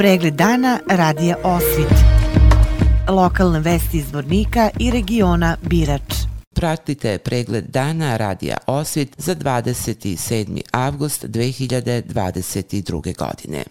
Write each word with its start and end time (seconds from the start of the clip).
Pregled 0.00 0.34
dana 0.34 0.78
radija 0.88 1.36
Osvit. 1.44 1.92
Lokalne 3.08 3.60
vesti 3.60 3.98
iz 3.98 4.12
Vornika 4.12 4.70
i 4.78 4.90
regiona 4.90 5.56
Birač. 5.62 6.14
Pratite 6.54 7.18
pregled 7.18 7.64
dana 7.64 8.16
radija 8.16 8.56
Osvit 8.66 9.14
za 9.18 9.34
27. 9.34 10.60
avgust 10.72 11.24
2022. 11.24 13.16
godine. 13.16 13.64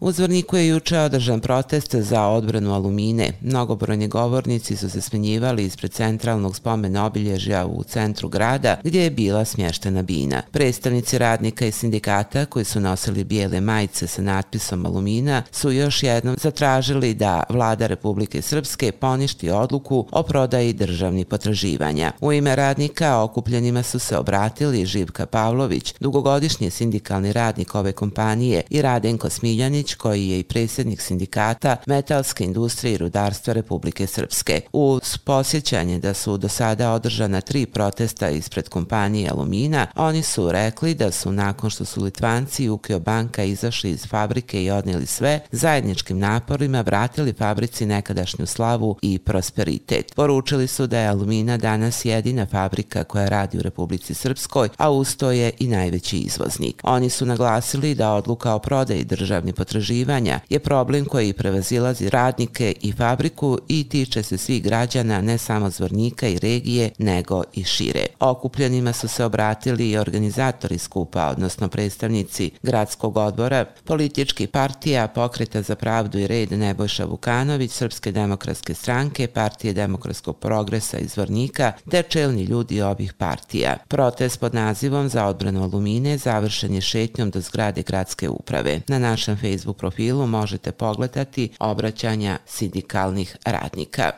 U 0.00 0.12
Zvorniku 0.12 0.56
je 0.56 0.68
juče 0.68 0.98
održan 0.98 1.40
protest 1.40 1.94
za 1.94 2.26
odbranu 2.26 2.74
alumine. 2.74 3.32
Mnogobrojni 3.40 4.08
govornici 4.08 4.76
su 4.76 4.90
se 4.90 5.00
smenjivali 5.00 5.64
ispred 5.64 5.92
centralnog 5.92 6.56
spomena 6.56 7.06
obilježja 7.06 7.66
u 7.66 7.84
centru 7.84 8.28
grada 8.28 8.76
gdje 8.84 9.02
je 9.02 9.10
bila 9.10 9.44
smještena 9.44 10.02
bina. 10.02 10.42
Predstavnici 10.50 11.18
radnika 11.18 11.66
i 11.66 11.72
sindikata 11.72 12.46
koji 12.46 12.64
su 12.64 12.80
nosili 12.80 13.24
bijele 13.24 13.60
majice 13.60 14.06
sa 14.06 14.22
natpisom 14.22 14.86
alumina 14.86 15.42
su 15.50 15.72
još 15.72 16.02
jednom 16.02 16.36
zatražili 16.40 17.14
da 17.14 17.42
vlada 17.48 17.86
Republike 17.86 18.42
Srpske 18.42 18.92
poništi 18.92 19.50
odluku 19.50 20.06
o 20.12 20.22
prodaji 20.22 20.72
državnih 20.72 21.26
potraživanja. 21.26 22.12
U 22.20 22.32
ime 22.32 22.56
radnika 22.56 23.22
okupljenima 23.22 23.82
su 23.82 23.98
se 23.98 24.18
obratili 24.18 24.86
Živka 24.86 25.26
Pavlović, 25.26 25.94
dugogodišnji 26.00 26.70
sindikalni 26.70 27.32
radnik 27.32 27.74
ove 27.74 27.92
kompanije 27.92 28.62
i 28.70 28.82
Radenko 28.82 29.30
Smiljanić 29.30 29.87
Đurić, 29.88 29.94
koji 29.94 30.28
je 30.28 30.38
i 30.38 30.42
predsjednik 30.42 31.00
sindikata 31.00 31.76
metalske 31.86 32.44
industrije 32.44 32.94
i 32.94 32.98
rudarstva 32.98 33.54
Republike 33.54 34.06
Srpske. 34.06 34.60
Uz 34.72 35.18
posjećanje 35.18 35.98
da 35.98 36.14
su 36.14 36.36
do 36.36 36.48
sada 36.48 36.92
održana 36.92 37.40
tri 37.40 37.66
protesta 37.66 38.30
ispred 38.30 38.68
kompanije 38.68 39.30
Alumina, 39.30 39.86
oni 39.96 40.22
su 40.22 40.52
rekli 40.52 40.94
da 40.94 41.10
su 41.10 41.32
nakon 41.32 41.70
što 41.70 41.84
su 41.84 42.04
Litvanci 42.04 42.64
i 42.64 42.68
Ukio 42.68 42.98
banka 42.98 43.44
izašli 43.44 43.90
iz 43.90 44.06
fabrike 44.06 44.64
i 44.64 44.70
odnijeli 44.70 45.06
sve, 45.06 45.40
zajedničkim 45.52 46.18
naporima 46.18 46.80
vratili 46.80 47.32
fabrici 47.32 47.86
nekadašnju 47.86 48.46
slavu 48.46 48.96
i 49.02 49.18
prosperitet. 49.18 50.14
Poručili 50.14 50.66
su 50.66 50.86
da 50.86 50.98
je 50.98 51.08
Alumina 51.08 51.56
danas 51.56 52.04
jedina 52.04 52.46
fabrika 52.46 53.04
koja 53.04 53.28
radi 53.28 53.58
u 53.58 53.62
Republici 53.62 54.14
Srpskoj, 54.14 54.68
a 54.76 54.90
usto 54.90 55.30
je 55.30 55.52
i 55.58 55.66
najveći 55.66 56.18
izvoznik. 56.18 56.80
Oni 56.82 57.10
su 57.10 57.26
naglasili 57.26 57.94
da 57.94 58.12
odluka 58.12 58.54
o 58.54 58.58
prodaji 58.58 59.04
državni 59.04 59.52
potraživanja 59.52 59.77
potraživanja 59.78 60.40
je 60.48 60.58
problem 60.58 61.04
koji 61.04 61.32
prevazilazi 61.32 62.08
radnike 62.08 62.74
i 62.82 62.92
fabriku 62.92 63.58
i 63.68 63.88
tiče 63.88 64.22
se 64.22 64.38
svih 64.38 64.62
građana 64.62 65.20
ne 65.20 65.38
samo 65.38 65.70
zvornika 65.70 66.28
i 66.28 66.38
regije, 66.38 66.90
nego 66.98 67.42
i 67.54 67.64
šire. 67.64 68.06
Okupljenima 68.20 68.92
su 68.92 69.08
se 69.08 69.24
obratili 69.24 69.90
i 69.90 69.98
organizatori 69.98 70.78
skupa, 70.78 71.26
odnosno 71.26 71.68
predstavnici 71.68 72.50
gradskog 72.62 73.16
odbora, 73.16 73.64
politički 73.84 74.46
partija, 74.46 75.08
pokreta 75.08 75.62
za 75.62 75.76
pravdu 75.76 76.18
i 76.18 76.26
red 76.26 76.52
Nebojša 76.52 77.04
Vukanović, 77.04 77.70
Srpske 77.70 78.12
demokratske 78.12 78.74
stranke, 78.74 79.26
Partije 79.26 79.72
demokratskog 79.72 80.38
progresa 80.38 80.98
i 80.98 81.08
zvornika, 81.08 81.72
te 81.90 82.02
čelni 82.02 82.42
ljudi 82.42 82.82
ovih 82.82 83.12
partija. 83.12 83.76
Protest 83.88 84.40
pod 84.40 84.54
nazivom 84.54 85.08
za 85.08 85.26
odbranu 85.26 85.62
alumine 85.62 86.18
završen 86.18 86.74
je 86.74 86.80
šetnjom 86.80 87.30
do 87.30 87.40
zgrade 87.40 87.82
gradske 87.82 88.28
uprave. 88.28 88.80
Na 88.88 88.98
našem 88.98 89.36
Facebook 89.36 89.67
Facebook 89.68 89.78
profilu 89.78 90.26
možete 90.26 90.72
pogledati 90.72 91.50
obraćanja 91.58 92.38
sindikalnih 92.46 93.36
radnika. 93.44 94.12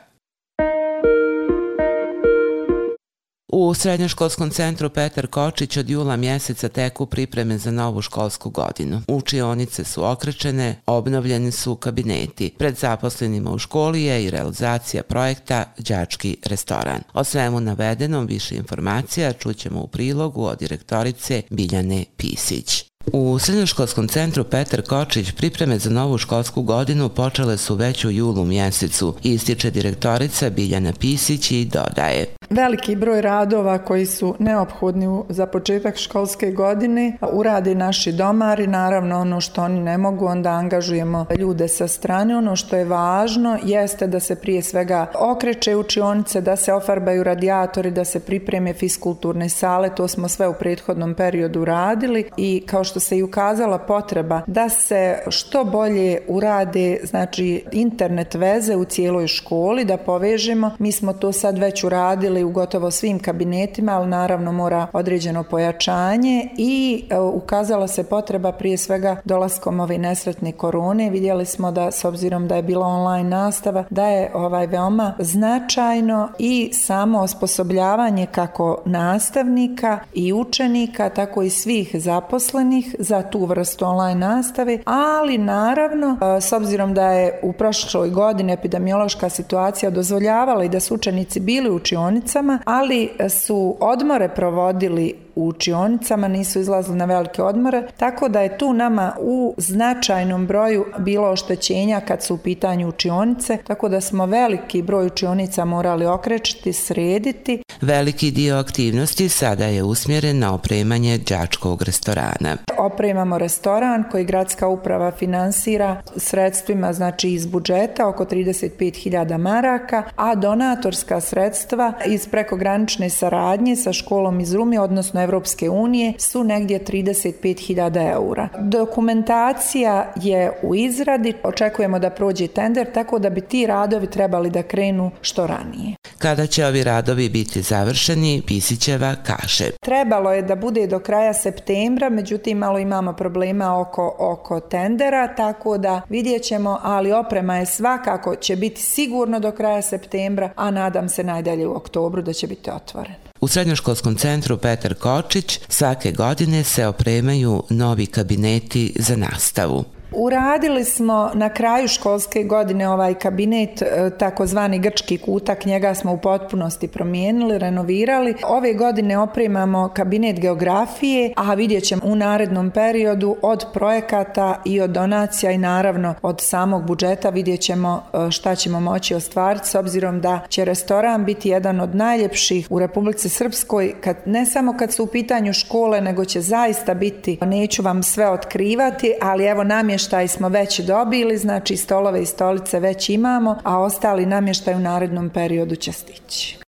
U 3.53 3.75
Srednjoškolskom 3.75 4.51
centru 4.51 4.91
Petar 4.91 5.27
Kočić 5.27 5.77
od 5.77 5.91
jula 5.91 6.17
mjeseca 6.17 6.69
teku 6.69 7.07
pripreme 7.07 7.59
za 7.59 7.71
novu 7.71 8.03
školsku 8.03 8.51
godinu. 8.51 9.03
Učionice 9.09 9.85
su 9.85 10.05
okrečene, 10.05 10.81
obnovljeni 10.87 11.53
su 11.53 11.77
kabineti. 11.77 12.55
Pred 12.59 12.77
zaposlenima 12.77 13.51
u 13.51 13.59
školi 13.59 14.03
je 14.03 14.25
i 14.25 14.31
realizacija 14.31 15.03
projekta 15.03 15.65
Đački 15.79 16.37
restoran. 16.47 17.01
O 17.13 17.25
svemu 17.25 17.61
navedenom 17.61 18.27
više 18.27 18.57
informacija 18.57 19.33
čućemo 19.33 19.81
u 19.81 19.87
prilogu 19.87 20.45
od 20.45 20.59
direktorice 20.59 21.43
Biljane 21.51 22.05
Pisić. 22.17 22.90
U 23.07 23.39
Srednjoškolskom 23.39 24.09
centru 24.09 24.45
Petar 24.45 24.83
Kočić 24.83 25.33
pripreme 25.33 25.79
za 25.79 25.91
novu 25.91 26.19
školsku 26.19 26.63
godinu 26.63 27.09
počele 27.09 27.57
su 27.57 27.75
već 27.75 28.05
u 28.05 28.11
julu 28.11 28.45
mjesecu, 28.45 29.15
ističe 29.23 29.71
direktorica 29.71 30.51
Biljana 30.51 30.93
Pisić 31.01 31.51
i 31.51 31.65
dodaje. 31.65 32.27
Veliki 32.51 32.97
broj 32.97 33.21
radova 33.21 33.79
koji 33.79 34.07
su 34.07 34.35
neophodni 34.39 35.23
za 35.29 35.47
početak 35.47 35.97
školske 35.97 36.51
godine 36.51 37.17
urade 37.33 37.75
naši 37.75 38.13
domari, 38.13 38.67
naravno 38.67 39.21
ono 39.21 39.41
što 39.41 39.63
oni 39.63 39.81
ne 39.81 39.99
mogu, 39.99 40.27
onda 40.27 40.51
angažujemo 40.51 41.27
ljude 41.39 41.69
sa 41.69 41.89
strane. 41.89 42.37
Ono 42.37 42.57
što 42.57 42.77
je 42.77 42.85
važno 42.85 43.59
jeste 43.65 44.07
da 44.07 44.21
se 44.21 44.37
prije 44.37 44.63
svega 44.63 45.07
okreće 45.15 45.77
učionice, 45.77 46.41
da 46.41 46.57
se 46.57 46.73
ofarbaju 46.73 47.25
radijatori, 47.25 47.91
da 47.91 48.05
se 48.05 48.21
pripreme 48.21 48.75
fiskulturne 48.75 49.49
sale, 49.49 49.95
to 49.95 50.09
smo 50.09 50.29
sve 50.29 50.49
u 50.49 50.55
prethodnom 50.55 51.15
periodu 51.15 51.65
radili 51.65 52.31
i 52.37 52.63
kao 52.67 52.85
što 52.91 53.01
se 53.01 53.19
i 53.19 53.23
ukazala 53.23 53.79
potreba 53.79 54.43
da 54.47 54.69
se 54.69 55.19
što 55.29 55.65
bolje 55.65 56.19
urade 56.29 57.01
znači 57.05 57.65
internet 57.73 58.35
veze 58.35 58.77
u 58.77 58.85
cijeloj 58.85 59.27
školi, 59.27 59.85
da 59.85 59.97
povežemo. 59.97 60.71
Mi 60.79 60.93
smo 60.93 61.13
to 61.13 61.33
sad 61.33 61.59
već 61.59 61.85
uradili 61.85 62.45
u 62.45 62.51
gotovo 62.51 62.91
svim 62.91 63.19
kabinetima, 63.19 63.93
ali 63.93 64.09
naravno 64.09 64.53
mora 64.53 64.87
određeno 64.93 65.43
pojačanje 65.43 66.49
i 66.57 67.05
e, 67.11 67.19
ukazala 67.19 67.89
se 67.89 68.05
potreba 68.05 68.53
prije 68.53 68.77
svega 68.77 69.17
dolaskom 69.25 69.81
ove 69.81 69.99
nesretne 69.99 70.53
korone. 70.53 71.11
Vidjeli 71.11 71.47
smo 71.47 71.73
da 71.73 71.91
s 71.91 72.05
obzirom 72.05 72.49
da 72.49 72.57
je 72.57 72.63
bila 72.63 72.87
online 72.87 73.31
nastava, 73.31 73.85
da 73.91 74.07
je 74.07 74.31
ovaj 74.35 74.67
veoma 74.67 75.15
značajno 75.19 76.29
i 76.39 76.71
samo 76.73 77.21
osposobljavanje 77.21 78.27
kako 78.27 78.83
nastavnika 78.85 79.99
i 80.15 80.33
učenika, 80.33 81.09
tako 81.09 81.43
i 81.43 81.51
svih 81.51 81.91
zaposlenih 81.95 82.80
zaposlenih 82.81 82.97
za 82.99 83.23
tu 83.23 83.45
vrstu 83.45 83.85
online 83.85 84.21
nastave, 84.27 84.79
ali 84.85 85.39
naravno 85.39 86.19
e, 86.37 86.41
s 86.41 86.53
obzirom 86.53 86.95
da 86.95 87.07
je 87.13 87.41
u 87.43 87.53
prošloj 87.53 88.11
godini 88.11 88.53
epidemiološka 88.53 89.29
situacija 89.29 89.91
dozvoljavala 89.91 90.65
i 90.65 90.69
da 90.69 90.81
su 90.81 90.95
učenici 90.95 91.41
bili 91.41 91.71
u 91.71 91.77
učionicama, 91.77 92.59
ali 92.65 93.11
su 93.29 93.77
odmore 93.81 94.29
provodili 94.29 95.15
u 95.35 95.47
učionicama, 95.49 96.29
nisu 96.29 96.61
izlazili 96.61 96.97
na 96.97 97.05
velike 97.05 97.43
odmore, 97.43 97.87
tako 97.97 98.29
da 98.29 98.41
je 98.41 98.59
tu 98.59 98.73
nama 98.73 99.13
u 99.21 99.55
značajnom 99.57 100.47
broju 100.47 100.85
bilo 100.99 101.31
oštećenja 101.31 102.01
kad 102.01 102.23
su 102.23 102.35
u 102.35 102.39
pitanju 102.39 102.89
učionice, 102.89 103.59
tako 103.67 103.89
da 103.89 104.01
smo 104.01 104.27
veliki 104.27 104.83
broj 104.83 105.07
učionica 105.07 105.65
morali 105.65 106.07
okrećiti, 106.07 106.73
srediti. 106.73 107.63
Veliki 107.83 108.31
dio 108.31 108.57
aktivnosti 108.57 109.29
sada 109.29 109.65
je 109.65 109.83
usmjeren 109.83 110.39
na 110.39 110.55
opremanje 110.55 111.19
đačkog 111.19 111.83
restorana. 111.83 112.57
Opremamo 112.79 113.39
restoran 113.39 114.05
koji 114.11 114.25
gradska 114.25 114.69
uprava 114.69 115.11
finansira 115.11 116.03
sredstvima 116.17 116.93
znači 116.93 117.33
iz 117.33 117.47
budžeta 117.47 118.09
oko 118.09 118.25
35.000 118.25 119.39
maraka, 119.39 120.03
a 120.17 120.35
donatorska 120.35 121.21
sredstva 121.21 121.93
iz 122.07 122.29
prekogranične 122.29 123.11
saradnje 123.11 123.77
sa 123.77 123.93
školom 123.93 124.41
iz 124.41 124.55
Rumi, 124.55 124.79
odnosno 124.79 125.23
Evropske 125.23 125.71
unije 125.71 126.13
su 126.19 126.45
negdje 126.45 126.85
35.000 126.85 128.13
eura. 128.13 128.49
Dokumentacija 128.59 130.13
je 130.17 130.53
u 130.63 130.75
izradi, 130.75 131.35
očekujemo 131.43 131.99
da 131.99 132.11
prođe 132.11 132.47
tender, 132.47 132.93
tako 132.95 133.19
da 133.19 133.31
bi 133.31 133.41
ti 133.41 133.67
radovi 133.67 134.07
trebali 134.07 134.51
da 134.51 134.63
krenu 134.63 135.11
što 135.21 135.47
ranije. 135.47 135.95
Kada 136.19 136.47
će 136.47 136.67
ovi 136.67 136.85
radovi 136.85 137.29
biti 137.29 137.63
završeni, 137.71 138.43
Pisićeva 138.47 139.15
kaže. 139.27 139.71
Trebalo 139.81 140.33
je 140.33 140.43
da 140.43 140.57
bude 140.57 140.87
do 140.87 140.99
kraja 140.99 141.35
septembra, 141.35 142.09
međutim 142.11 142.59
malo 142.59 142.79
imamo 142.79 143.13
problema 143.13 143.81
oko, 143.81 144.17
oko 144.19 144.61
tendera, 144.61 145.35
tako 145.35 145.79
da 145.79 146.03
vidjet 146.09 146.43
ćemo, 146.43 146.79
ali 146.83 147.13
oprema 147.13 147.57
je 147.57 147.67
svakako 147.67 148.37
će 148.37 148.57
biti 148.57 148.83
sigurno 148.83 149.41
do 149.41 149.53
kraja 149.53 149.83
septembra, 149.83 150.51
a 150.57 150.71
nadam 150.71 151.09
se 151.09 151.25
najdalje 151.25 151.67
u 151.67 151.77
oktobru 151.77 152.23
da 152.23 152.33
će 152.33 152.47
biti 152.47 152.71
otvoren. 152.71 153.15
U 153.41 153.49
Srednjoškolskom 153.49 154.17
centru 154.17 154.57
Petar 154.57 154.95
Kočić 154.95 155.61
svake 155.69 156.13
godine 156.13 156.65
se 156.65 156.87
opremaju 156.87 157.63
novi 157.71 158.07
kabineti 158.07 158.93
za 158.97 159.17
nastavu. 159.17 159.85
Uradili 160.23 160.85
smo 160.85 161.31
na 161.35 161.49
kraju 161.49 161.89
školske 161.89 162.43
godine 162.43 162.89
ovaj 162.89 163.15
kabinet, 163.15 163.83
e, 163.83 164.11
takozvani 164.19 164.79
grčki 164.79 165.19
kutak, 165.19 165.65
njega 165.65 165.95
smo 165.95 166.13
u 166.13 166.19
potpunosti 166.19 166.89
promijenili, 166.89 167.59
renovirali. 167.59 168.35
Ove 168.45 168.75
godine 168.75 169.19
opremamo 169.19 169.89
kabinet 169.95 170.41
geografije, 170.41 171.33
a 171.37 171.55
vidjet 171.55 171.85
ćemo 171.85 172.03
u 172.05 172.17
narednom 172.17 172.71
periodu 172.71 173.37
od 173.43 173.65
projekata 173.75 174.63
i 174.65 174.81
od 174.81 174.91
donacija 174.91 175.53
i 175.53 175.59
naravno 175.59 176.15
od 176.23 176.41
samog 176.41 176.87
budžeta 176.87 177.31
vidjet 177.31 177.61
ćemo 177.61 178.03
e, 178.13 178.31
šta 178.31 178.55
ćemo 178.55 178.81
moći 178.81 179.15
ostvariti 179.15 179.69
s 179.69 179.75
obzirom 179.75 180.21
da 180.21 180.41
će 180.49 180.65
restoran 180.65 181.25
biti 181.25 181.49
jedan 181.49 181.81
od 181.81 181.95
najljepših 181.95 182.67
u 182.71 182.79
Republici 182.79 183.29
Srpskoj, 183.29 183.95
kad, 184.01 184.17
ne 184.27 184.47
samo 184.47 184.77
kad 184.79 184.93
su 184.93 185.05
u 185.05 185.07
pitanju 185.07 185.53
škole, 185.53 186.01
nego 186.01 186.25
će 186.25 186.41
zaista 186.41 186.95
biti, 186.95 187.39
neću 187.43 187.83
vam 187.83 188.03
sve 188.03 188.31
otkrivati, 188.31 189.15
ali 189.21 189.45
evo 189.45 189.65
namještaj 190.11 190.29
smo 190.29 190.49
već 190.49 190.81
dobili, 190.81 191.39
znači 191.39 191.77
stolove 191.77 192.23
i 192.23 192.27
stolice 192.27 192.81
već 192.81 193.09
imamo, 193.09 193.59
a 193.65 193.79
ostali 193.79 194.27
namještaj 194.27 194.75
u 194.75 194.79
narednom 194.79 195.31
periodu 195.31 195.77
će 195.77 195.93
stići. 195.93 196.70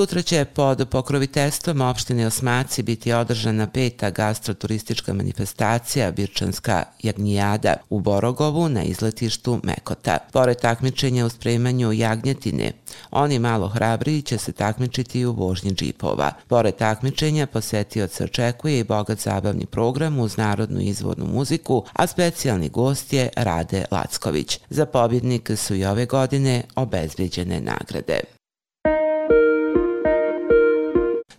Sutra 0.00 0.22
će 0.22 0.44
pod 0.44 0.88
pokroviteljstvom 0.90 1.80
opštine 1.80 2.26
Osmaci 2.26 2.82
biti 2.82 3.12
održana 3.12 3.66
peta 3.66 4.10
gastroturistička 4.10 5.12
manifestacija 5.12 6.10
Birčanska 6.10 6.84
jagnijada 7.02 7.74
u 7.90 8.00
Borogovu 8.00 8.68
na 8.68 8.82
izletištu 8.82 9.60
Mekota. 9.62 10.18
Pored 10.32 10.60
takmičenja 10.60 11.26
u 11.26 11.28
spremanju 11.28 11.92
jagnjetine, 11.92 12.72
oni 13.10 13.38
malo 13.38 13.68
hrabriji 13.68 14.22
će 14.22 14.38
se 14.38 14.52
takmičiti 14.52 15.24
u 15.24 15.32
vožnji 15.32 15.70
džipova. 15.70 16.32
Pored 16.48 16.76
takmičenja 16.76 17.46
posetioca 17.46 18.24
očekuje 18.24 18.78
i 18.78 18.84
bogat 18.84 19.18
zabavni 19.18 19.66
program 19.66 20.18
uz 20.18 20.36
narodnu 20.36 20.80
izvornu 20.80 21.26
muziku, 21.26 21.84
a 21.92 22.06
specijalni 22.06 22.68
gost 22.68 23.12
je 23.12 23.28
Rade 23.36 23.84
Lacković. 23.90 24.60
Za 24.70 24.86
pobjednik 24.86 25.50
su 25.56 25.74
i 25.74 25.84
ove 25.84 26.06
godine 26.06 26.62
obezbeđene 26.74 27.60
nagrade. 27.60 28.39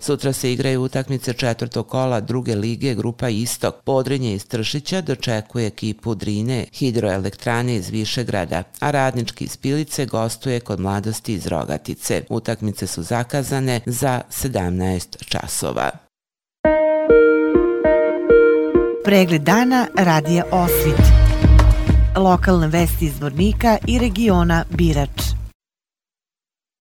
Sutra 0.01 0.33
se 0.33 0.53
igraju 0.53 0.83
utakmice 0.83 1.33
četvrtog 1.33 1.87
kola 1.87 2.19
druge 2.19 2.55
lige 2.55 2.95
Grupa 2.95 3.29
Istok. 3.29 3.75
Podrinje 3.83 4.33
iz 4.33 4.45
Tršića 4.45 5.01
dočekuje 5.01 5.67
ekipu 5.67 6.15
Drine 6.15 6.65
hidroelektrane 6.73 7.75
iz 7.75 7.89
Višegrada, 7.89 8.63
a 8.79 8.91
radnički 8.91 9.43
iz 9.43 9.57
Pilice 9.57 10.05
gostuje 10.05 10.59
kod 10.59 10.79
mladosti 10.79 11.33
iz 11.33 11.47
Rogatice. 11.47 12.23
Utakmice 12.29 12.87
su 12.87 13.03
zakazane 13.03 13.81
za 13.85 14.21
17 14.29 15.25
časova. 15.25 15.91
Pregled 19.05 19.41
dana 19.41 19.87
radija 19.97 20.43
Osvit. 20.51 21.05
Lokalne 22.17 22.67
vesti 22.67 23.05
iz 23.05 23.21
Vornika 23.21 23.77
i 23.87 23.99
regiona 23.99 24.65
Birač. 24.69 25.40